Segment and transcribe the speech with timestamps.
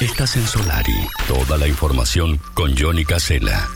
[0.00, 1.06] Estás en Solari.
[1.28, 3.68] Toda la información con Johnny Casella.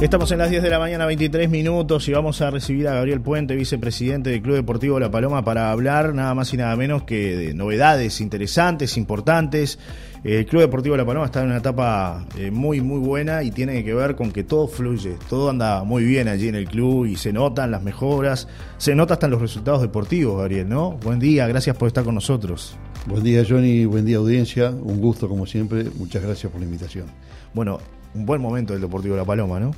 [0.00, 3.20] Estamos en las 10 de la mañana, 23 minutos, y vamos a recibir a Gabriel
[3.20, 7.36] Puente, vicepresidente del Club Deportivo La Paloma, para hablar nada más y nada menos que
[7.36, 9.80] de novedades interesantes, importantes.
[10.22, 13.82] El Club Deportivo La Paloma está en una etapa eh, muy, muy buena y tiene
[13.82, 17.16] que ver con que todo fluye, todo anda muy bien allí en el club y
[17.16, 20.92] se notan las mejoras, se notan hasta los resultados deportivos, Gabriel, ¿no?
[20.92, 22.76] Buen día, gracias por estar con nosotros.
[23.06, 27.06] Buen día, Johnny, buen día, audiencia, un gusto como siempre, muchas gracias por la invitación.
[27.52, 27.80] Bueno,
[28.14, 29.72] un buen momento del Deportivo La Paloma, ¿no?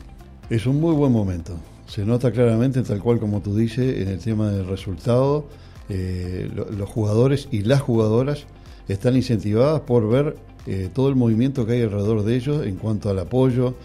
[0.50, 1.54] Es un muy buen momento.
[1.86, 5.46] Se nota claramente, tal cual como tú dices, en el tema del resultado,
[5.88, 8.46] eh, los jugadores y las jugadoras
[8.88, 10.36] están incentivadas por ver
[10.66, 13.76] eh, todo el movimiento que hay alrededor de ellos en cuanto al apoyo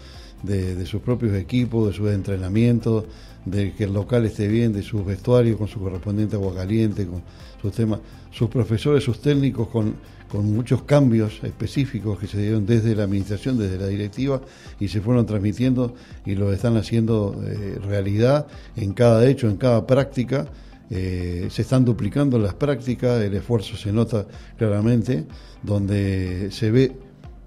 [0.42, 3.04] de, sus propios equipos, de sus entrenamientos,
[3.44, 7.22] de que el local esté bien, de sus vestuarios con su correspondiente agua caliente, con
[7.62, 8.00] sus temas,
[8.32, 9.94] sus profesores, sus técnicos con
[10.30, 14.40] con muchos cambios específicos que se dieron desde la administración, desde la directiva,
[14.80, 18.46] y se fueron transmitiendo y lo están haciendo eh, realidad
[18.76, 20.46] en cada hecho, en cada práctica.
[20.88, 25.26] Eh, se están duplicando las prácticas, el esfuerzo se nota claramente,
[25.62, 26.96] donde se ve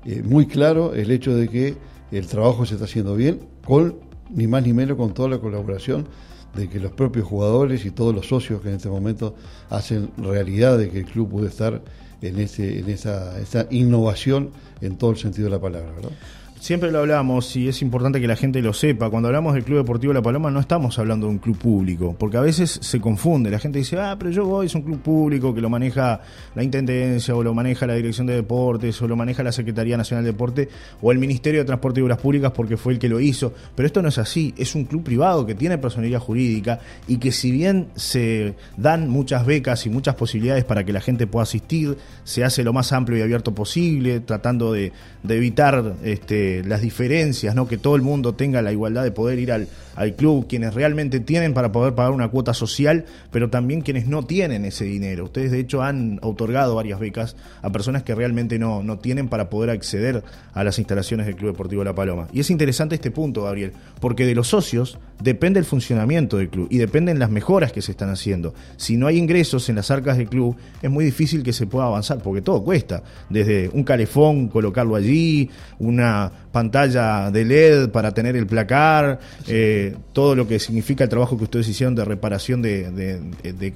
[0.05, 1.77] eh, muy claro el hecho de que
[2.11, 3.95] el trabajo se está haciendo bien, con
[4.29, 6.07] ni más ni menos con toda la colaboración
[6.55, 9.35] de que los propios jugadores y todos los socios que en este momento
[9.69, 11.81] hacen realidad de que el club puede estar
[12.21, 15.91] en, ese, en esa, esa innovación en todo el sentido de la palabra.
[15.91, 16.11] ¿verdad?
[16.59, 19.09] Siempre lo hablamos y es importante que la gente lo sepa.
[19.09, 22.35] Cuando hablamos del Club Deportivo La Paloma no estamos hablando de un club público, porque
[22.35, 23.49] a veces se confunde.
[23.49, 26.19] La gente dice, ah, pero yo voy, es un club público que lo maneja
[26.55, 30.25] la Intendencia o lo maneja la Dirección de Deportes o lo maneja la Secretaría Nacional
[30.25, 30.67] de Deporte
[31.01, 33.53] o el Ministerio de Transporte y Obras Públicas porque fue el que lo hizo.
[33.73, 34.53] Pero esto no es así.
[34.57, 39.45] Es un club privado que tiene personalidad jurídica y que si bien se dan muchas
[39.45, 43.17] becas y muchas posibilidades para que la gente pueda asistir, se hace lo más amplio
[43.17, 44.91] y abierto posible, tratando de,
[45.23, 45.95] de evitar...
[46.03, 47.67] este las diferencias, ¿no?
[47.67, 51.19] que todo el mundo tenga la igualdad de poder ir al, al club, quienes realmente
[51.19, 55.25] tienen para poder pagar una cuota social, pero también quienes no tienen ese dinero.
[55.25, 59.49] Ustedes de hecho han otorgado varias becas a personas que realmente no, no tienen para
[59.49, 60.23] poder acceder
[60.53, 62.27] a las instalaciones del Club Deportivo La Paloma.
[62.31, 66.67] Y es interesante este punto, Gabriel, porque de los socios depende el funcionamiento del club
[66.71, 68.53] y dependen las mejoras que se están haciendo.
[68.77, 71.87] Si no hay ingresos en las arcas del club, es muy difícil que se pueda
[71.87, 73.03] avanzar, porque todo cuesta.
[73.29, 80.35] Desde un calefón, colocarlo allí, una pantalla de LED para tener el placar, eh, todo
[80.35, 83.21] lo que significa el trabajo que ustedes hicieron de reparación de,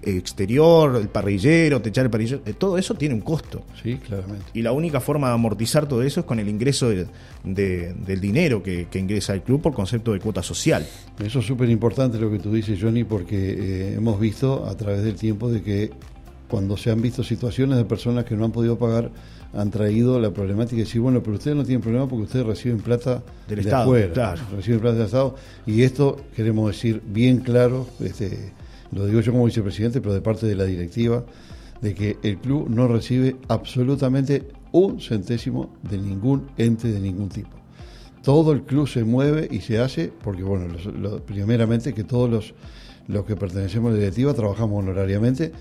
[0.03, 3.63] exterior, el parrillero, techar el parrillero, eh, todo eso tiene un costo.
[3.81, 4.45] Sí, claramente.
[4.53, 8.87] Y la única forma de amortizar todo eso es con el ingreso del dinero que,
[8.93, 10.85] ingresa al club por concepto de cuota social.
[11.19, 15.03] Eso es súper importante lo que tú dices, Johnny, porque eh, hemos visto a través
[15.03, 15.91] del tiempo de que
[16.53, 19.09] cuando se han visto situaciones de personas que no han podido pagar,
[19.53, 22.77] han traído la problemática de decir, bueno, pero ustedes no tienen problema porque ustedes reciben
[22.77, 25.35] plata del de Estado, afuera, reciben plata del Estado.
[25.65, 28.51] Y esto queremos decir bien claro, este,
[28.91, 31.23] lo digo yo como vicepresidente, pero de parte de la directiva,
[31.81, 34.43] de que el club no recibe absolutamente
[34.73, 37.49] un centésimo de ningún ente de ningún tipo.
[38.21, 40.67] Todo el club se mueve y se hace, porque bueno,
[41.25, 42.53] primeramente que todos los,
[43.07, 45.51] los que pertenecemos a la directiva trabajamos honorariamente,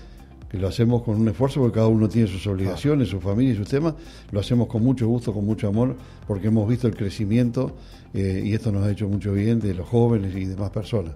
[0.53, 3.57] que lo hacemos con un esfuerzo porque cada uno tiene sus obligaciones, su familia y
[3.57, 3.95] sus temas,
[4.29, 5.95] lo hacemos con mucho gusto, con mucho amor,
[6.27, 7.75] porque hemos visto el crecimiento
[8.13, 11.15] eh, y esto nos ha hecho mucho bien de los jóvenes y demás personas.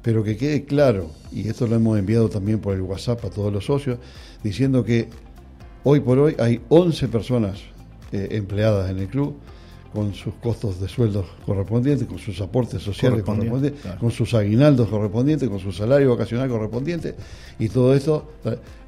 [0.00, 3.52] Pero que quede claro, y esto lo hemos enviado también por el WhatsApp a todos
[3.52, 3.98] los socios,
[4.44, 5.08] diciendo que
[5.82, 7.58] hoy por hoy hay 11 personas
[8.12, 9.34] eh, empleadas en el club,
[9.92, 15.48] con sus costos de sueldos correspondientes, con sus aportes sociales correspondientes, con sus aguinaldos correspondientes,
[15.48, 17.14] con su salario vacacional correspondiente,
[17.58, 18.32] y todo esto,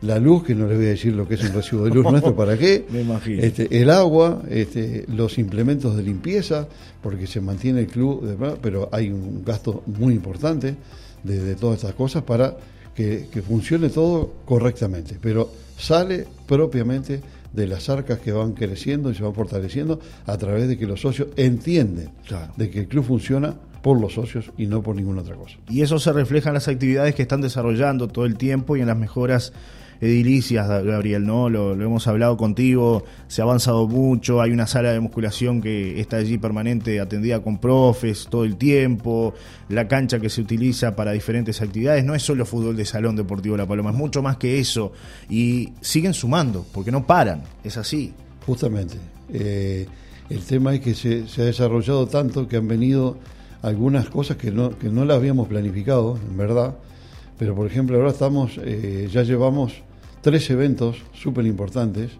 [0.02, 2.04] la luz, que no les voy a decir lo que es un recibo de luz
[2.10, 2.84] nuestro, ¿para qué?
[3.26, 6.68] Este, el agua, este, los implementos de limpieza,
[7.02, 10.76] porque se mantiene el club, pero hay un gasto muy importante
[11.24, 12.56] de, todas estas cosas para
[12.94, 17.20] que, que funcione todo correctamente, pero sale propiamente
[17.52, 21.00] de las arcas que van creciendo y se van fortaleciendo a través de que los
[21.00, 22.10] socios entienden
[22.56, 25.56] de que el club funciona por los socios y no por ninguna otra cosa.
[25.68, 28.86] Y eso se refleja en las actividades que están desarrollando todo el tiempo y en
[28.86, 29.52] las mejoras
[30.00, 31.50] edilicias, Gabriel, ¿no?
[31.50, 36.16] Lo, hemos hablado contigo, se ha avanzado mucho, hay una sala de musculación que está
[36.16, 39.34] allí permanente, atendida con profes todo el tiempo,
[39.68, 43.56] la cancha que se utiliza para diferentes actividades, no es solo fútbol de salón deportivo
[43.56, 44.92] La Paloma, es mucho más que eso,
[45.28, 48.12] y siguen sumando, porque no paran, es así.
[48.46, 48.96] Justamente,
[49.32, 49.86] eh,
[50.30, 53.18] el tema es que se, se ha desarrollado tanto que han venido
[53.62, 56.74] algunas cosas que no, que no las habíamos planificado, en verdad,
[57.40, 59.72] Pero por ejemplo, ahora estamos, eh, ya llevamos
[60.20, 62.10] tres eventos súper importantes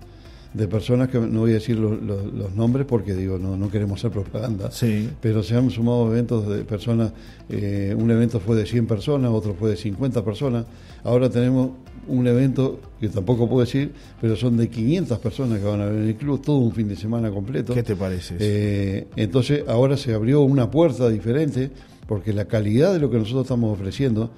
[0.54, 4.10] de personas que no voy a decir los, nombres porque digo no, no queremos hacer
[4.10, 5.08] propaganda Sí.
[5.20, 7.12] pero se han sumado eventos de personas
[7.48, 10.64] eh, un evento fue de 100 personas otro fue de 50 personas
[11.04, 11.70] ahora tenemos
[12.08, 16.02] un evento que tampoco puedo decir pero son de 500 personas que van a ver
[16.02, 18.34] en el club todo un fin de semana completo ¿Qué te parece?
[18.40, 21.70] eh, entonces ahora se abrió una puerta diferente
[22.08, 24.30] porque la calidad de lo que nosotros estamos ofreciendo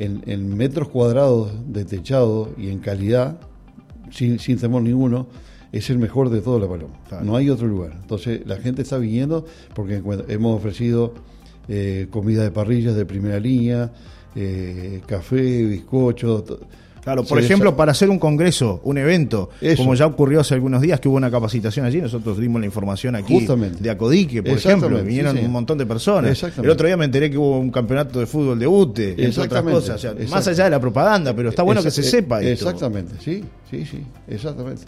[0.00, 3.38] en, en metros cuadrados de techado y en calidad,
[4.10, 5.26] sin, sin temor ninguno,
[5.72, 6.94] es el mejor de todo la Paloma.
[7.08, 7.24] Claro.
[7.24, 7.92] No hay otro lugar.
[8.00, 9.44] Entonces la gente está viniendo
[9.74, 11.14] porque hemos ofrecido
[11.68, 13.92] eh, comida de parrillas de primera línea,
[14.34, 16.44] eh, café, bizcocho.
[17.02, 19.82] Claro, por ejemplo, para hacer un congreso, un evento, Eso.
[19.82, 23.16] como ya ocurrió hace algunos días que hubo una capacitación allí, nosotros dimos la información
[23.16, 23.78] aquí Justamente.
[23.82, 26.42] de Acodique, por ejemplo, vinieron sí, un montón de personas.
[26.58, 29.62] El otro día me enteré que hubo un campeonato de fútbol de UTE, entre otras
[29.62, 29.96] cosas.
[29.96, 32.68] O sea, más allá de la propaganda, pero está bueno que se sepa esto.
[32.68, 34.82] Exactamente, sí, sí, sí, exactamente.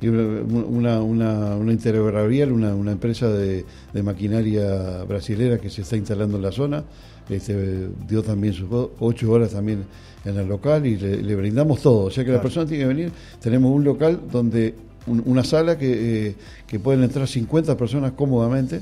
[0.00, 3.64] Y una, una, una interoperabilidad, una, una empresa de,
[3.94, 6.84] de maquinaria brasilera que se está instalando en la zona,
[7.30, 8.68] este, dio también sus
[9.00, 9.84] ocho horas también
[10.26, 12.04] en el local y le, le brindamos todo.
[12.06, 14.74] O sea que la persona tiene que venir, tenemos un local donde,
[15.06, 16.34] un- una sala que, eh,
[16.66, 18.80] que pueden entrar 50 personas cómodamente,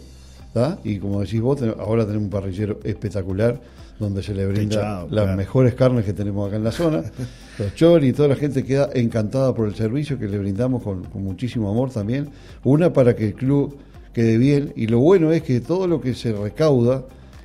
[0.52, 0.78] ¿tá?
[0.84, 3.60] y como decís vos, ten- ahora tenemos un parrillero espectacular
[3.98, 5.36] donde se le brinda Techado, las claro.
[5.36, 7.02] mejores carnes que tenemos acá en la zona,
[7.58, 11.04] los chori y toda la gente queda encantada por el servicio que le brindamos con,
[11.04, 12.28] con muchísimo amor también.
[12.64, 13.76] Una para que el club
[14.12, 17.04] quede bien y lo bueno es que todo lo que se recauda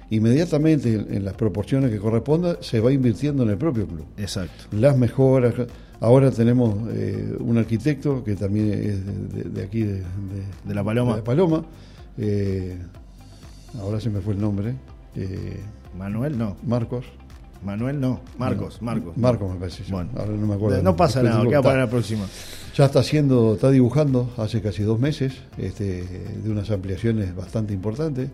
[0.09, 4.05] inmediatamente en, las proporciones que corresponda se va invirtiendo en el propio club.
[4.17, 4.65] Exacto.
[4.71, 5.53] Las mejoras.
[6.01, 10.01] Ahora tenemos eh, un arquitecto que también es de, de- de aquí, de,
[10.73, 11.17] La Paloma.
[11.17, 11.65] de Paloma.
[12.17, 12.77] Eh,
[13.79, 14.75] ahora se me fue el nombre.
[15.15, 15.59] Eh,
[15.97, 17.05] Manuel no, Marcos.
[17.63, 19.17] Manuel no, Marcos, Marcos.
[19.17, 19.83] Marcos me parece.
[19.91, 20.11] Bueno.
[20.15, 20.81] ahora no me acuerdo.
[20.81, 22.25] No pasa nada, queda para la próxima.
[22.75, 26.03] Ya está haciendo, está dibujando hace casi dos meses este,
[26.41, 28.29] de unas ampliaciones bastante importantes,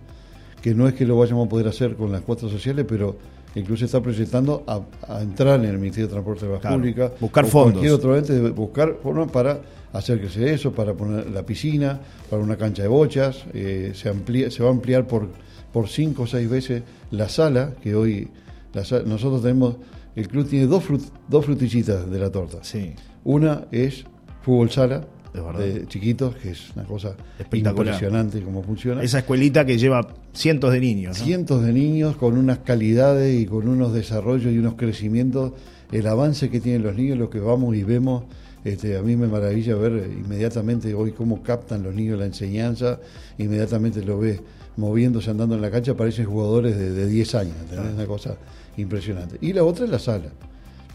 [0.66, 3.16] que no es que lo vayamos a poder hacer con las cuatro sociales, pero
[3.54, 7.12] incluso está proyectando a, a entrar en el Ministerio de Transporte de la Claro, Pública,
[7.20, 7.74] buscar o fondos.
[7.74, 9.62] cualquier otro ente, de buscar formas para
[9.94, 12.02] hacer crecer eso, para poner la piscina,
[12.32, 15.28] para una cancha de bochas, eh, se, amplía, se va a ampliar por,
[15.72, 18.30] por cinco o seis veces la sala, que hoy
[18.74, 19.76] la nosotros tenemos,
[20.16, 22.64] el club tiene dos, frut- dos frutillitas de la torta.
[22.64, 22.96] Sí.
[23.24, 24.04] Una es
[24.42, 25.06] fútbol sala.
[25.36, 27.94] De chiquitos, que es una cosa Espectacular.
[27.94, 29.04] impresionante cómo funciona.
[29.04, 31.20] Esa escuelita que lleva cientos de niños.
[31.20, 31.26] ¿no?
[31.26, 35.54] Cientos de niños con unas calidades y con unos desarrollos y unos crecimientos,
[35.92, 38.24] el avance que tienen los niños, lo que vamos y vemos,
[38.64, 43.00] este, a mí me maravilla ver inmediatamente hoy cómo captan los niños la enseñanza,
[43.38, 44.42] inmediatamente lo ves
[44.78, 47.94] moviéndose, andando en la cancha, parecen jugadores de, de 10 años, ¿entendés?
[47.94, 48.36] una cosa
[48.78, 49.38] impresionante.
[49.40, 50.30] Y la otra es la sala.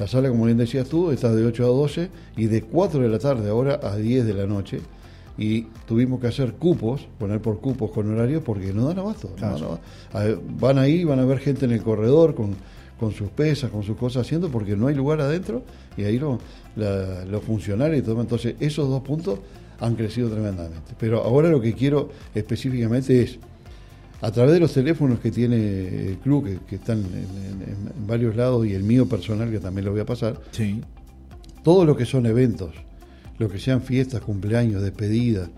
[0.00, 3.08] La sala, como bien decías tú, está de 8 a 12 y de 4 de
[3.08, 4.80] la tarde ahora a 10 de la noche.
[5.38, 9.28] Y tuvimos que hacer cupos, poner por cupos con horarios, porque no dan abasto.
[9.28, 9.54] no Claro.
[9.54, 9.80] dan abasto.
[10.14, 12.54] A- Van a ir van a ver gente en el corredor con,
[12.98, 15.62] con sus pesas, con sus cosas haciendo, porque no hay lugar adentro
[15.96, 16.38] y ahí lo-
[16.76, 18.20] la- los funcionarios y todo.
[18.20, 19.38] Entonces, esos dos puntos
[19.80, 20.94] han crecido tremendamente.
[20.98, 23.38] Pero ahora lo que quiero específicamente es,
[24.20, 28.66] a través de los teléfonos que tiene el club, que, que están en, varios lados,
[28.66, 30.80] y el mío personal, que también lo voy a pasar, Sí.
[31.62, 32.70] todo lo que son eventos,
[33.38, 35.48] lo que sean fiestas, cumpleaños, despedidas,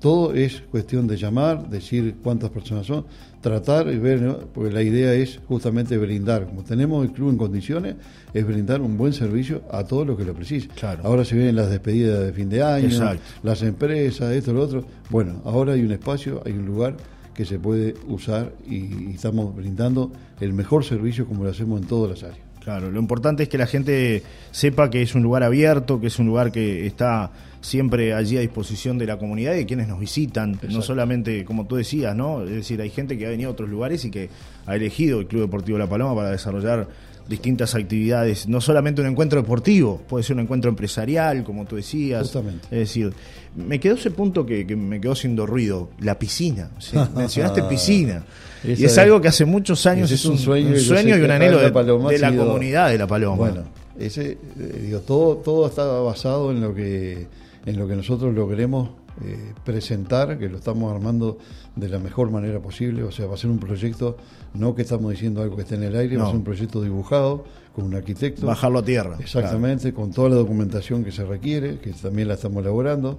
[0.00, 3.04] todo es cuestión de llamar, decir cuántas personas son,
[3.42, 4.38] tratar y ver, ¿no?
[4.38, 7.96] porque la idea es justamente brindar, como tenemos el club en condiciones,
[8.32, 10.70] es brindar un buen servicio a todos los que lo precisen.
[10.74, 11.02] Claro.
[11.04, 13.22] Ahora se vienen las despedidas de fin de año, Exacto.
[13.42, 14.84] las empresas, esto, lo otro.
[15.10, 16.96] Bueno, ahora hay un espacio, hay un lugar
[17.40, 21.88] que se puede usar y, y estamos brindando el mejor servicio como lo hacemos en
[21.88, 22.46] todas las áreas.
[22.62, 26.18] Claro, lo importante es que la gente sepa que es un lugar abierto, que es
[26.18, 27.30] un lugar que está
[27.62, 31.66] siempre allí a disposición de la comunidad y de quienes nos visitan, no solamente como
[31.66, 32.42] tú decías, ¿no?
[32.42, 34.28] Es decir, hay gente que ha venido a otros lugares y que
[34.66, 36.88] ha elegido el Club Deportivo La Paloma para desarrollar
[37.30, 42.22] distintas actividades, no solamente un encuentro deportivo, puede ser un encuentro empresarial, como tú decías.
[42.22, 42.66] Justamente.
[42.72, 43.12] Es decir,
[43.56, 46.70] me quedó ese punto que, que me quedó haciendo ruido, la piscina.
[46.78, 48.24] Sea, mencionaste piscina.
[48.64, 51.58] y es algo que hace muchos años es un sueño, yo sé y un anhelo
[51.58, 53.36] de, la sido- comunidad de La Paloma.
[53.36, 53.62] Bueno,
[53.98, 57.26] ese, eh, digo, todo, todo está basado en lo que,
[57.66, 58.90] en lo que nosotros logremos
[59.24, 61.38] eh, presentar, que lo estamos armando
[61.76, 63.02] de la mejor manera posible.
[63.02, 64.16] O sea, va a ser un proyecto,
[64.54, 66.30] no que estamos diciendo algo que esté en el aire, va a No.
[66.30, 67.44] ser un proyecto dibujado
[67.80, 68.46] con un arquitecto.
[68.46, 69.16] Bajarlo a tierra.
[69.18, 73.18] Exactamente, con toda la documentación que se requiere, que también la estamos elaborando.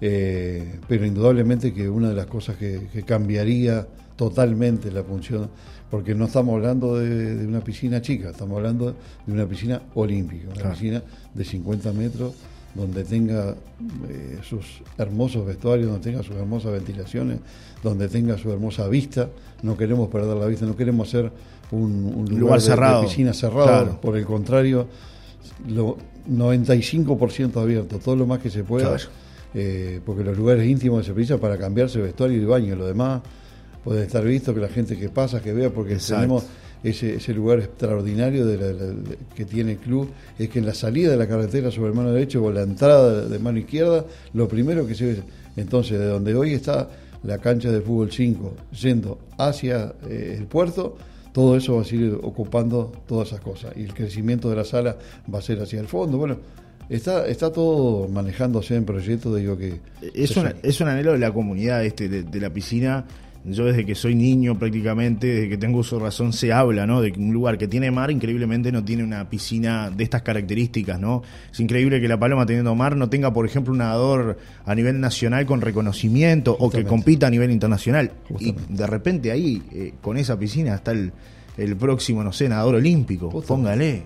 [0.00, 3.86] eh, pero indudablemente que una de las cosas que, cambiaría
[4.16, 5.48] totalmente la función,
[5.90, 8.94] porque no estamos hablando de, una piscina chica, estamos hablando
[9.26, 12.34] de una piscina olímpica, una piscina de 50 metros
[12.76, 13.54] donde tenga
[14.08, 17.38] eh, sus hermosos vestuarios, donde tenga sus hermosas ventilaciones,
[17.82, 19.28] donde tenga su hermosa vista.
[19.62, 21.32] No queremos perder la vista, no queremos ser
[21.70, 23.02] un, lugar, cerrado.
[23.02, 24.00] de piscina cerrado.
[24.00, 24.86] Por el contrario,
[25.68, 25.96] lo
[26.28, 28.96] 95% abierto, todo lo más que se pueda.
[29.54, 33.22] Eh, porque los lugares íntimos se precisan para cambiarse vestuario y baño, lo demás
[33.82, 36.44] puede estar visto que la gente que pasa, que vea, porque tenemos
[36.82, 41.26] ese, lugar extraordinario de que tiene el club, es que en la salida de la
[41.26, 44.04] carretera sobre mano derecho o la entrada de mano izquierda,
[44.34, 45.22] lo primero que se ve,
[45.56, 46.88] entonces de donde hoy está
[47.22, 50.96] la cancha de fútbol 5, yendo hacia eh, el puerto,
[51.32, 53.72] todo eso va a seguir ocupando todas esas cosas.
[53.76, 54.96] Y el crecimiento de la sala
[55.32, 56.18] va a ser hacia el fondo.
[56.18, 56.38] Bueno,
[56.88, 59.80] Está, está todo manejándose en proyectos, digo que...
[60.14, 63.04] Es, es un anhelo de la comunidad este de, la piscina.
[63.48, 67.00] Yo desde que soy niño prácticamente, desde que tengo uso razón, se habla, ¿no?
[67.00, 70.98] De que un lugar que tiene mar, increíblemente no tiene una piscina de estas características,
[70.98, 71.22] ¿no?
[71.52, 75.00] Es increíble que La Paloma teniendo mar no tenga, por ejemplo, un nadador a nivel
[75.00, 78.10] nacional con reconocimiento o que compita a nivel internacional.
[78.40, 81.12] Y de repente ahí, eh, con esa piscina, está el,
[81.56, 83.30] el próximo, no sé, nadador olímpico.
[83.42, 84.04] Póngale.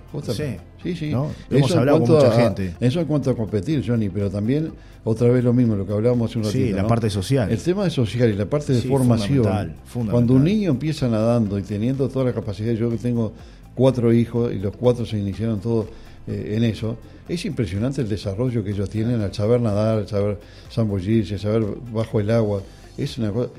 [0.83, 1.13] Sí, sí.
[1.51, 2.75] Hemos hablado con mucha gente.
[2.81, 4.73] Eso en cuanto a competir, Johnny, pero también
[5.05, 6.67] otra vez lo mismo, lo que hablábamos hace un ratito.
[6.67, 7.51] Sí, la parte social.
[7.51, 9.75] El tema de social y la parte de formación.
[10.11, 13.33] Cuando un niño empieza nadando y teniendo toda la capacidad, yo que tengo
[13.75, 15.87] cuatro hijos y los cuatro se iniciaron todos
[16.27, 16.97] eh, en eso,
[17.29, 20.39] es impresionante el desarrollo que ellos tienen al saber nadar, al saber
[20.71, 22.63] zambullirse, al saber bajo el agua.
[22.99, 23.51] Es una cosa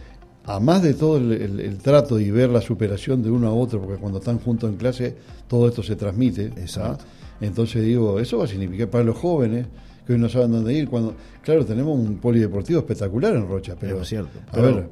[0.45, 3.99] a más de todo el, trato y ver la superación de uno a otro, porque
[3.99, 5.15] cuando están juntos en clase
[5.47, 6.45] todo esto se transmite.
[6.45, 7.05] Exacto.
[7.39, 9.67] Entonces digo, eso va a significar para los jóvenes
[10.05, 10.87] que hoy no saben dónde ir.
[10.89, 14.39] Cuando, claro, tenemos un polideportivo espectacular en Rocha, pero, cierto.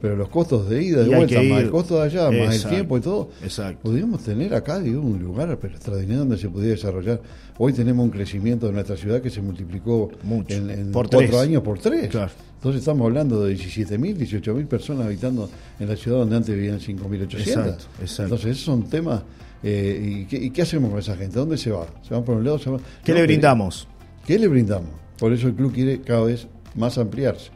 [0.01, 2.97] pero, los costos de ida, de vuelta, más el costo de allá, más el tiempo
[2.97, 3.79] y todo, Exacto.
[3.83, 7.21] podríamos tener acá digo, un lugar pero extraordinario donde se pudiera desarrollar.
[7.57, 10.09] Hoy tenemos un crecimiento de nuestra ciudad que se multiplicó
[10.47, 12.09] en, cuatro años por tres.
[12.09, 12.31] Claro.
[12.55, 15.49] Entonces estamos hablando de 17.000, 18.000 personas habitando
[15.79, 17.37] en la ciudad donde antes vivían 5.800.
[17.39, 17.85] Exacto,
[18.23, 19.21] Entonces esos son temas...
[19.61, 21.37] Eh, y, qué, hacemos con esa gente?
[21.37, 21.85] ¿Dónde se va?
[22.05, 22.59] ¿Se van por un lado?
[22.59, 22.69] Se
[23.03, 23.87] ¿Qué le brindamos?
[24.29, 24.91] ¿Qué le brindamos?
[25.17, 26.45] Por eso el club quiere cada vez
[26.75, 27.49] más ampliarse.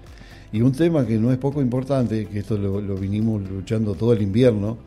[0.52, 4.24] Y un tema que no es poco importante, que esto lo, vinimos luchando todo el
[4.24, 4.80] invierno,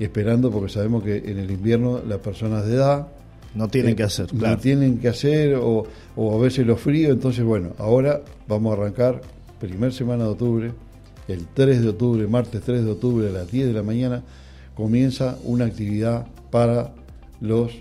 [0.00, 3.06] esperando porque sabemos que en el invierno las personas de edad...
[3.54, 4.56] No tienen que hacer, claro.
[4.56, 8.80] No tienen que hacer o, o a veces los fríos, entonces bueno, ahora vamos a
[8.82, 9.20] arrancar
[9.60, 10.72] primer semana de octubre,
[11.28, 14.24] el 3 de octubre, martes 3 de octubre a las 10 de la mañana,
[14.74, 16.94] comienza una actividad para
[17.40, 17.78] los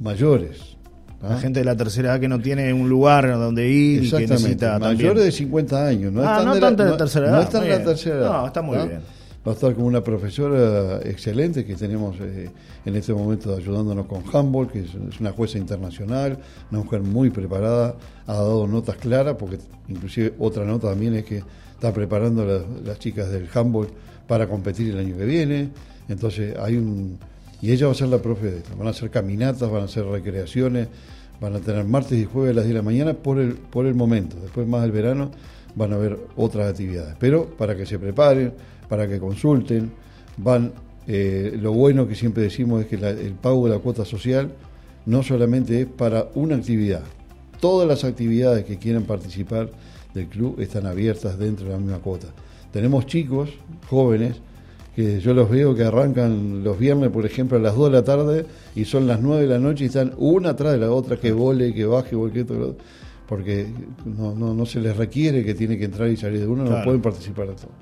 [0.00, 0.75] mayores.
[1.22, 1.30] ¿Ah?
[1.30, 4.26] La gente de la tercera edad que no tiene un lugar donde ir y que
[4.26, 6.12] necesita mayores de 50 años.
[6.12, 7.36] No ah, no tanto de, la tercera edad.
[7.36, 8.32] No están en la tercera edad.
[8.32, 9.00] No, está muy bien.
[9.46, 12.50] Va a estar con una profesora excelente que tenemos eh,
[12.84, 16.36] en este momento ayudándonos con handball, que es, una jueza internacional,
[16.72, 17.94] una mujer muy preparada,
[18.26, 22.98] ha dado notas claras, porque inclusive otra nota también es que está preparando a las
[22.98, 23.86] chicas del handball
[24.26, 25.70] para competir el año que viene.
[26.08, 27.16] Entonces hay un...
[27.62, 28.76] Y ella va a ser la profe de esto.
[28.76, 30.88] Van a hacer caminatas, van a hacer recreaciones,
[31.40, 33.86] van a tener martes y jueves a las 10 de la mañana por el, por
[33.86, 34.36] el momento.
[34.40, 35.30] Después más del verano
[35.74, 37.16] van a haber otras actividades.
[37.18, 38.52] Pero para que se preparen
[38.88, 39.90] para que consulten.
[40.38, 40.72] Van,
[41.06, 44.52] eh, lo bueno que siempre decimos es que el pago de la cuota social
[45.06, 47.02] no solamente es para una actividad.
[47.60, 49.70] Todas las actividades que quieran participar
[50.14, 52.28] del club están abiertas dentro de la misma cuota.
[52.72, 53.50] Tenemos chicos,
[53.88, 54.36] jóvenes,
[54.96, 58.02] que yo los veo que arrancan los viernes, por ejemplo, a las 2 de la
[58.02, 61.18] tarde y son las 9 de la noche y están una atrás de la otra,
[61.18, 62.16] que vole, que baje,
[63.28, 63.66] porque
[64.06, 66.82] no, no, no se les requiere que tiene que entrar y salir de uno, no
[66.82, 67.72] pueden participar de todo.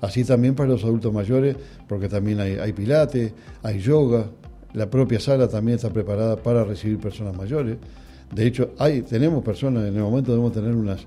[0.00, 1.56] Así también para los adultos mayores,
[1.88, 3.32] porque también hay, hay pilates,
[3.64, 4.26] hay yoga,
[4.72, 7.78] la propia sala también está preparada para recibir personas mayores.
[8.32, 11.04] De hecho, hay, tenemos personas, en el momento debemos tener unas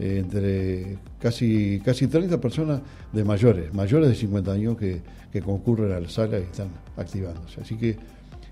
[0.00, 2.80] entre casi, casi 30 personas
[3.12, 5.00] de mayores, mayores de 50 años que,
[5.32, 7.60] que concurren a la sala y están activándose.
[7.60, 7.96] Así que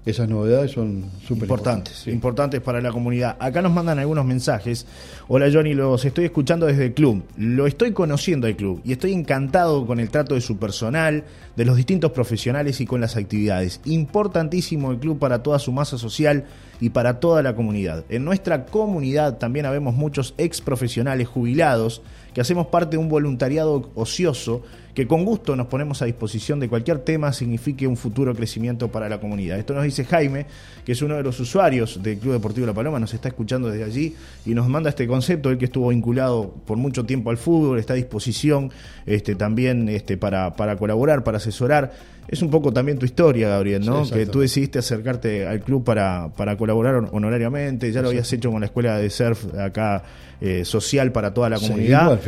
[0.06, 3.36] esas novedades son súper importantes, importantes, para la comunidad.
[3.38, 4.86] Acá nos mandan algunos mensajes.
[5.28, 7.24] Hola Johnny, los estoy escuchando desde el club.
[7.36, 11.24] Lo estoy conociendo al club y estoy encantado con el trato de su personal,
[11.56, 13.80] de los distintos profesionales y con las actividades.
[13.84, 16.44] Importantísimo el club para toda su masa social
[16.80, 18.04] y para toda la comunidad.
[18.08, 22.02] En nuestra comunidad también habemos muchos ex profesionales jubilados
[22.32, 24.62] que hacemos parte de un voluntariado ocioso
[24.98, 29.08] que con gusto nos ponemos a disposición de cualquier tema signifique un futuro crecimiento para
[29.08, 29.56] la comunidad.
[29.56, 30.46] Esto nos dice Jaime,
[30.84, 33.84] que es uno de los usuarios del Club Deportivo La Paloma, nos está escuchando desde
[33.84, 37.78] allí y nos manda este concepto, él que estuvo vinculado por mucho tiempo al fútbol,
[37.78, 38.72] está a disposición
[39.06, 41.92] este, también este, para, para colaborar, para asesorar.
[42.28, 44.08] Es un poco también tu historia, Gabriel, ¿no?
[44.08, 48.60] que tú decidiste acercarte al club para, para colaborar honorariamente, ya lo habías hecho con
[48.60, 50.04] la escuela de surf acá
[50.40, 52.20] eh, social para toda la comunidad.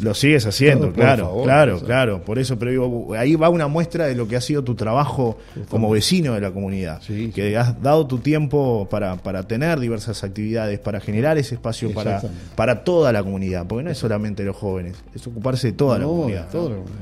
[0.00, 2.22] lo sigues haciendo, claro, claro, claro.
[2.22, 5.36] Por eso, pero digo, ahí va una muestra de lo que ha sido tu trabajo
[5.68, 7.02] como vecino de la comunidad.
[7.34, 12.22] que has dado tu tiempo para, para tener diversas actividades, para generar ese espacio para,
[12.56, 16.04] para toda la comunidad, porque no es solamente los jóvenes, es ocuparse de toda la
[16.06, 16.48] comunidad.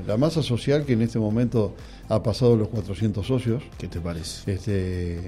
[0.09, 1.77] La masa social que en este momento
[2.09, 3.63] ha pasado los 400 socios.
[3.79, 4.53] ¿Qué te parece?
[4.53, 5.19] Este,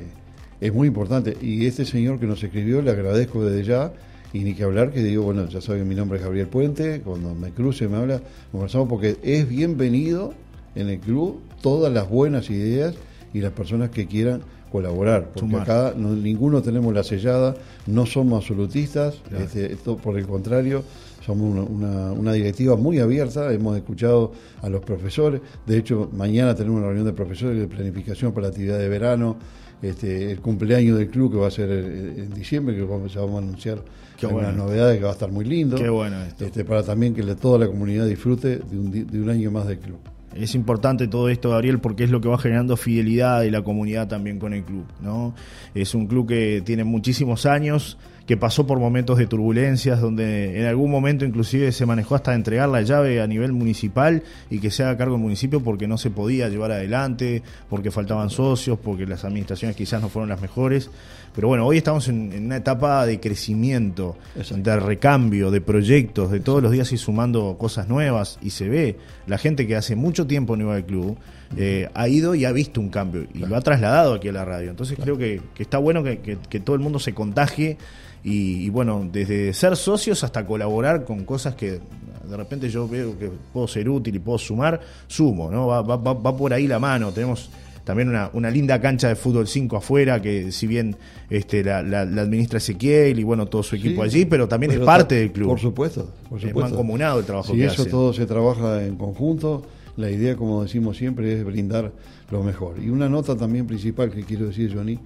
[0.61, 1.37] es muy importante.
[1.41, 3.93] Y este señor que nos escribió, le agradezco desde ya.
[4.33, 7.01] Y ni que hablar, que digo, bueno, ya saben, mi nombre es Gabriel Puente.
[7.03, 10.35] Cuando me cruce, me habla, conversamos porque es bienvenido
[10.75, 12.95] en el club todas las buenas ideas
[13.33, 14.43] y las personas que quieran
[14.75, 17.55] colaborar, porque acá ninguno tenemos la sellada,
[17.87, 20.83] no somos absolutistas, este, esto, por el contrario,
[21.25, 26.87] somos una, directiva muy abierta, hemos escuchado a los profesores, de hecho mañana tenemos una
[26.87, 29.37] reunión de profesores de planificación para la actividad de verano,
[29.81, 33.39] este, el cumpleaños del club que va a ser en diciembre, que vamos, vamos a
[33.39, 33.79] anunciar
[34.23, 37.59] algunas novedades que va a estar muy lindo, Qué bueno Este, para también que toda
[37.59, 39.99] la comunidad disfrute de un, de un año más del club.
[40.35, 44.09] Es importante todo esto, Gabriel, porque es lo que va generando fidelidad de la comunidad
[44.09, 44.85] también con el club.
[45.01, 45.35] ¿no?
[45.75, 50.67] Es un club que tiene muchísimos años, que pasó por momentos de turbulencias, donde en
[50.67, 54.83] algún momento inclusive se manejó hasta entregar la llave a nivel municipal y que se
[54.83, 59.25] haga cargo el municipio porque no se podía llevar adelante, porque faltaban socios, porque las
[59.25, 60.91] administraciones quizás no fueron las mejores.
[61.35, 66.63] Pero bueno, hoy estamos en, una etapa de crecimiento, de recambio, de proyectos, de todos
[66.63, 70.57] los días ir sumando cosas nuevas y se ve la gente que hace mucho tiempo
[70.57, 71.19] no iba al club
[71.57, 74.45] eh, ha ido y ha visto un cambio y lo ha trasladado aquí a la
[74.45, 74.71] radio.
[74.71, 77.77] Entonces creo que, está bueno que, todo el mundo se contagie
[78.23, 81.81] y, bueno, desde ser socios hasta colaborar con cosas que
[82.29, 85.67] de repente yo veo que puedo ser útil y puedo sumar, sumo, ¿no?
[85.67, 87.13] Va, va, va por ahí la mano.
[87.13, 87.51] Tenemos
[87.85, 90.97] también una, una, linda cancha de fútbol 5 afuera, que si bien
[91.29, 95.17] este, la, la, administra Ezequiel y bueno, todo su equipo allí, pero también es parte
[95.17, 95.49] del club.
[95.49, 96.61] Por supuesto, por supuesto.
[96.61, 99.67] Es mancomunado el trabajo sí, eso todo se trabaja en conjunto.
[99.97, 101.93] La idea, como decimos siempre, es brindar
[102.31, 102.83] lo mejor.
[102.83, 104.99] Y una nota también principal que quiero decir, Johnny,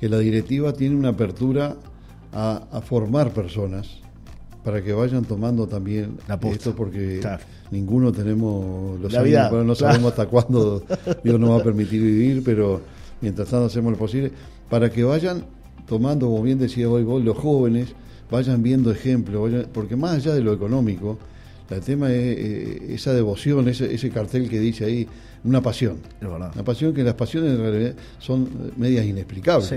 [0.00, 1.76] que la directiva tiene una apertura
[2.32, 3.88] a, formar personas
[4.64, 6.18] para que vayan tomando también
[6.52, 7.20] esto porque
[7.70, 10.82] ninguno tenemos los años, no sabemos hasta cuándo
[11.24, 12.80] Dios nos va a permitir vivir, pero
[13.20, 14.30] mientras tanto hacemos lo posible
[14.68, 15.44] para que vayan
[15.88, 17.94] tomando, como bien decía hoy vos, los jóvenes
[18.30, 21.18] vayan viendo ejemplos, porque más allá de lo económico,
[21.70, 25.06] el tema es eh, esa devoción, ese, ese cartel que dice ahí,
[25.44, 25.98] una pasión.
[26.20, 29.72] Una pasión que las pasiones en realidad son medias inexplicables.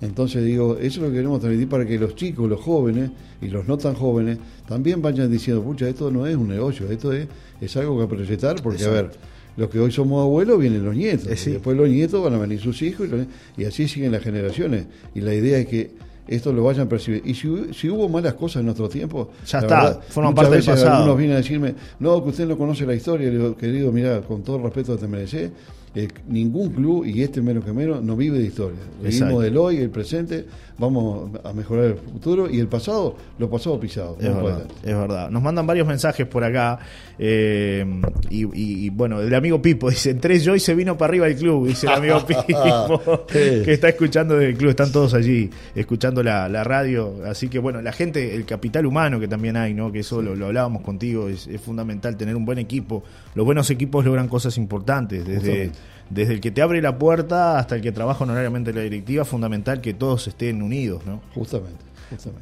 [0.00, 3.46] Entonces digo, eso es lo que queremos transmitir para que los chicos, los jóvenes y
[3.46, 7.28] los no tan jóvenes también vayan diciendo, pucha, esto no es un negocio, esto es,
[7.60, 9.10] es algo que proyectar, porque a ver,
[9.56, 12.82] los que hoy somos abuelos vienen los nietos, después los nietos van a venir sus
[12.82, 13.08] hijos
[13.56, 14.86] y, y así siguen las generaciones.
[15.14, 15.92] Y la idea es que
[16.26, 17.22] esto lo vayan a percibir.
[17.24, 17.48] Y si,
[17.88, 20.94] hubo malas cosas en nuestro tiempo, ya está, forman parte del pasado.
[20.94, 23.28] Algunos vienen a decirme, no, que usted no conoce la historia.
[23.28, 25.50] Le digo, querido, mira, con todo el respeto que te mereces,
[25.94, 28.78] eh, ningún club, y este menos que menos, no vive de historia.
[29.02, 30.46] Vivimos del hoy, el presente,
[30.78, 34.16] vamos a mejorar el futuro y el pasado, lo pasado pisado.
[34.18, 35.30] Es, verdad, es verdad.
[35.30, 36.78] Nos mandan varios mensajes por acá.
[37.18, 37.84] Eh,
[38.30, 41.68] y, bueno, el amigo Pipo dice: Entré yo y se vino para arriba el club.
[41.68, 44.70] Dice el amigo Pipo, que está escuchando del club.
[44.70, 47.22] Están todos allí escuchando la, radio.
[47.26, 49.92] Así que bueno, la gente, el capital humano que también hay, ¿no?
[49.92, 53.04] que eso lo, hablábamos contigo, es, es fundamental tener un buen equipo.
[53.34, 55.24] Los buenos equipos logran cosas importantes.
[55.24, 55.70] Desde
[56.10, 59.24] desde el que te abre la puerta hasta el que trabaja honorariamente en la directiva,
[59.24, 61.22] fundamental que todos estén unidos, ¿no?
[61.34, 61.92] Justamente.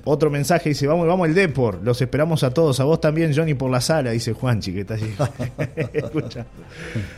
[0.05, 3.55] Otro mensaje dice, vamos, vamos el Depor, los esperamos a todos, a vos también, Johnny,
[3.55, 5.15] por la sala, dice Juanchi, que está allí.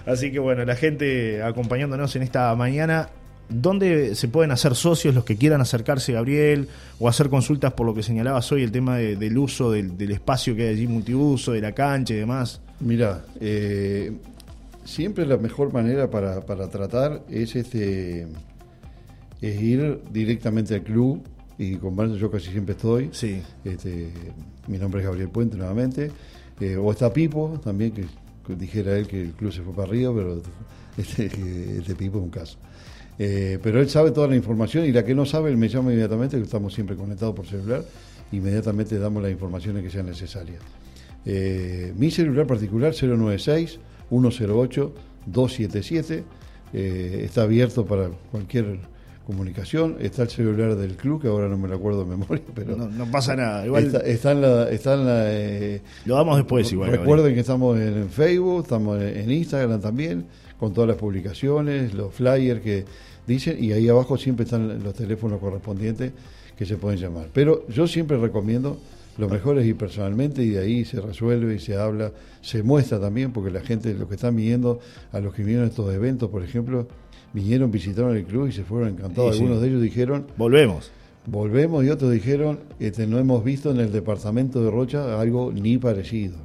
[0.07, 3.09] Así que bueno, la gente acompañándonos en esta mañana,
[3.49, 7.95] ¿dónde se pueden hacer socios los que quieran acercarse, Gabriel, o hacer consultas por lo
[7.95, 11.73] que señalabas hoy, el tema del uso del, espacio que hay allí multiuso, de la
[11.73, 12.61] cancha y demás?
[12.81, 14.13] Mira, eh,
[14.85, 18.27] siempre la mejor manera para, para tratar es este
[19.41, 21.23] es ir directamente al club
[21.59, 23.11] y con yo casi siempre estoy.
[23.13, 23.43] Sí.
[23.65, 24.09] Este,
[24.69, 26.11] mi nombre es Gabriel Puente nuevamente.
[26.61, 28.05] Eh, o está Pipo también, que,
[28.55, 30.41] dijera él que el club se fue para arriba, pero
[30.97, 31.27] este,
[31.79, 32.59] este Pipo es un caso.
[33.19, 35.91] Eh, pero él sabe toda la información y la que no sabe, él me llama
[35.91, 37.85] inmediatamente, que estamos siempre conectados por celular,
[38.31, 40.63] inmediatamente damos las informaciones que sean necesarias.
[41.25, 43.79] Eh, mi celular particular 096
[44.13, 46.23] 108-277.
[46.75, 48.79] Eh, está abierto para cualquier
[49.27, 49.97] comunicación.
[50.01, 52.77] Está el celular del club, que ahora no me lo acuerdo de memoria, pero.
[52.77, 53.65] No, pasa nada.
[53.67, 54.71] Igual está, en la.
[54.71, 56.91] Está en la eh, lo damos después, igual.
[56.91, 60.27] Recuerden que estamos en Facebook, estamos en Instagram también,
[60.59, 62.85] con todas las publicaciones, los flyers que
[63.27, 66.13] dicen, y ahí abajo siempre están los teléfonos correspondientes
[66.57, 67.29] que se pueden llamar.
[67.33, 68.79] Pero yo siempre recomiendo
[69.19, 72.99] lo mejor es ir personalmente y de ahí se resuelve y se habla, se muestra
[72.99, 74.81] también, porque la gente, los que están viniendo,
[75.13, 76.89] a los que vinieron a estos eventos, por ejemplo,
[77.33, 79.37] vinieron, visitaron el club y se fueron encantados.
[79.37, 80.27] Algunos de ellos dijeron...
[80.37, 80.91] Volvemos.
[81.27, 85.79] Volvemos y otros dijeron, este, no hemos visto en el departamento de Rocha algo ni
[85.79, 86.37] parecido.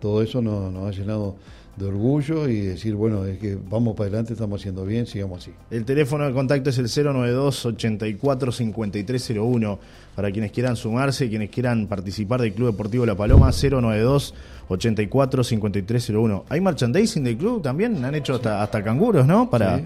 [0.00, 1.36] todo eso nos, nos ha llenado
[1.78, 5.52] de orgullo y decir, bueno, es que vamos para adelante, estamos haciendo bien, sigamos así.
[5.70, 9.78] El teléfono de contacto es el 092 84 5301
[10.16, 14.34] para quienes quieran sumarse, quienes quieran participar del Club Deportivo La Paloma, 092
[14.68, 16.44] 84 5301.
[16.48, 18.04] ¿Hay merchandising del club también?
[18.04, 19.48] Han hecho hasta, hasta canguros, ¿no?
[19.48, 19.80] Para,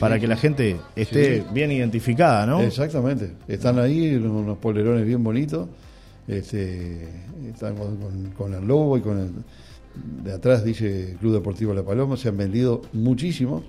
[0.00, 2.60] para que la gente esté bien identificada, ¿no?
[2.60, 3.30] Exactamente.
[3.46, 5.68] Están ahí unos polerones bien bonitos.
[6.26, 7.08] Este,
[7.48, 9.30] están con, con el logo y con el
[10.24, 13.62] de atrás dice Club Deportivo La Paloma, se han vendido muchísimo,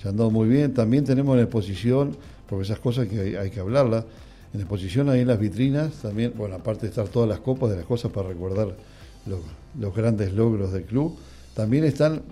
[0.00, 0.74] se han dado muy bien.
[0.74, 2.16] También tenemos en exposición,
[2.48, 4.04] porque esas cosas que hay, que hablarlas,
[4.52, 7.76] en exposición ahí en las vitrinas, también, bueno, aparte de estar todas las copas de
[7.76, 8.76] las cosas para recordar
[9.26, 11.16] los, grandes logros del club,
[11.54, 12.22] también están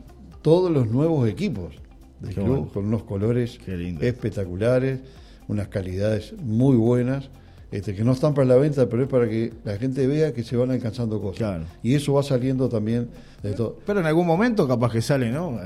[0.43, 1.75] todos los nuevos equipos
[2.21, 3.59] del club, con unos colores
[4.01, 5.01] espectaculares,
[5.49, 7.31] unas calidades muy buenas
[7.71, 10.43] este, que no están para la venta, pero es para que la gente vea que
[10.43, 11.63] se van alcanzando cosas.
[11.85, 13.09] Y eso va saliendo también
[13.43, 13.79] de todo.
[13.87, 15.57] Pero en algún momento capaz que sale, ¿no?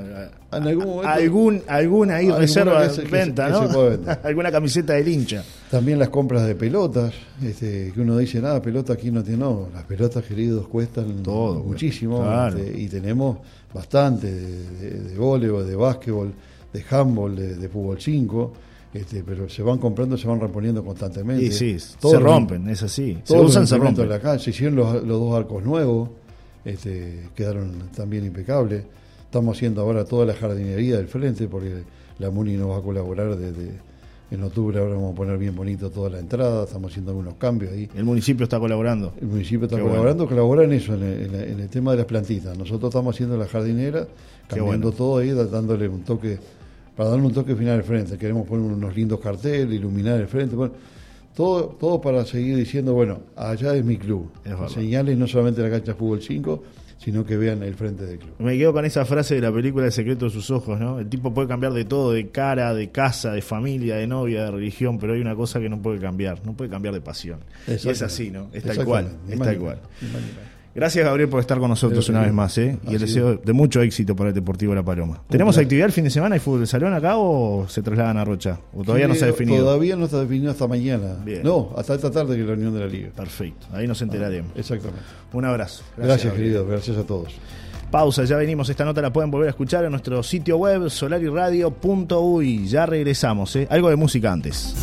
[0.53, 1.09] En algún momento.
[1.09, 3.67] Algún, alguna ahí reserva de venta, ¿no?
[4.23, 5.43] alguna camiseta del hincha.
[5.71, 7.11] También las compras de pelotas,
[7.43, 11.63] este, que uno dice, nada, pelota aquí no tiene, no, las pelotas queridos cuestan todo,
[11.63, 13.39] muchísimo este, y tenemos
[13.73, 16.33] bastante de, de, de voleibol, de básquetbol,
[16.71, 18.53] de handball, de, de fútbol 5
[18.95, 21.43] este, pero se van comprando, se van reponiendo constantemente.
[21.43, 23.17] Y sí, se rompen, es así.
[23.23, 24.07] Se usan, se rompen.
[24.07, 26.09] la se hicieron los, dos arcos nuevos,
[26.63, 28.85] este, quedaron también impecables.
[29.25, 31.83] Estamos haciendo ahora toda la jardinería del frente, porque
[32.19, 33.73] la MUNI nos va a colaborar desde
[34.31, 37.73] en octubre ahora vamos a poner bien bonito toda la entrada, estamos haciendo algunos cambios
[37.73, 37.89] ahí.
[37.95, 39.13] El municipio está colaborando.
[39.21, 42.57] El municipio está colaborando, colabora en eso, en el, tema de las plantitas.
[42.57, 44.07] Nosotros estamos haciendo la jardinera,
[44.47, 46.39] cambiando todo ahí, dándole un toque
[46.95, 48.17] para darle un toque final al frente.
[48.17, 50.55] Queremos poner unos lindos carteles, iluminar el frente.
[50.55, 50.73] Bueno,
[51.35, 54.31] todo, todo para seguir diciendo, bueno, allá es mi club.
[54.69, 56.63] Señales no solamente la cancha fútbol 5,
[56.97, 58.33] sino que vean el frente del club.
[58.39, 60.99] Me quedo con esa frase de la película El secreto de sus ojos, ¿no?
[60.99, 64.51] El tipo puede cambiar de todo, de cara, de casa, de familia, de novia, de
[64.51, 67.39] religión, pero hay una cosa que no puede cambiar, no puede cambiar de pasión.
[67.67, 68.49] es así, ¿no?
[68.53, 69.79] Es tal cual, es tal cual.
[70.75, 72.77] Gracias, Gabriel, por estar con nosotros una vez más, ¿eh?
[72.89, 75.21] Y el deseo de mucho éxito para el Deportivo La Paloma.
[75.29, 76.35] ¿Tenemos actividad el fin de semana?
[76.35, 78.59] ¿Hay fútbol de salón acá o se trasladan a Rocha?
[78.73, 79.63] ¿O todavía no se ha definido?
[79.63, 81.15] Todavía no está definido hasta mañana.
[81.43, 83.09] No, hasta esta tarde que es la reunión de la Liga.
[83.15, 84.51] Perfecto, ahí nos enteraremos.
[84.53, 85.01] Ah, exactamente.
[85.31, 85.83] Un abrazo.
[85.95, 86.67] Gracias, querido.
[86.67, 87.33] Gracias a todos.
[87.89, 88.67] Pausa, ya venimos.
[88.67, 92.67] Esta nota la pueden volver a escuchar en nuestro sitio web solariradio.uy.
[92.67, 93.65] Ya regresamos, ¿eh?
[93.69, 94.75] Algo de música antes.